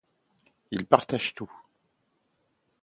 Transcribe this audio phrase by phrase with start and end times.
[0.71, 1.51] Ils partagent tout.